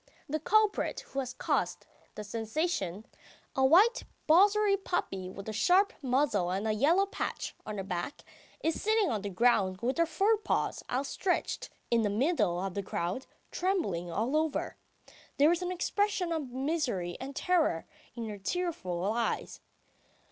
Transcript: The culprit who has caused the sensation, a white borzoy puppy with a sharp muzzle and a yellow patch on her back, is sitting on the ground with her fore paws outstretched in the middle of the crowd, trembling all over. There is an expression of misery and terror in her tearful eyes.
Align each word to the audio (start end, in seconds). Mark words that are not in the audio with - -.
The 0.27 0.39
culprit 0.39 1.01
who 1.09 1.19
has 1.19 1.31
caused 1.35 1.85
the 2.15 2.23
sensation, 2.23 3.05
a 3.55 3.63
white 3.63 4.03
borzoy 4.27 4.83
puppy 4.83 5.29
with 5.29 5.47
a 5.47 5.53
sharp 5.53 5.93
muzzle 6.01 6.49
and 6.49 6.67
a 6.67 6.71
yellow 6.73 7.05
patch 7.05 7.55
on 7.67 7.77
her 7.77 7.83
back, 7.83 8.23
is 8.63 8.81
sitting 8.81 9.11
on 9.11 9.21
the 9.21 9.29
ground 9.29 9.81
with 9.81 9.99
her 9.99 10.07
fore 10.07 10.37
paws 10.37 10.81
outstretched 10.89 11.69
in 11.91 12.01
the 12.01 12.09
middle 12.09 12.59
of 12.59 12.73
the 12.73 12.81
crowd, 12.81 13.27
trembling 13.51 14.09
all 14.09 14.35
over. 14.35 14.75
There 15.37 15.51
is 15.51 15.61
an 15.61 15.71
expression 15.71 16.31
of 16.31 16.49
misery 16.49 17.15
and 17.19 17.35
terror 17.35 17.85
in 18.15 18.27
her 18.27 18.39
tearful 18.39 19.03
eyes. 19.13 19.59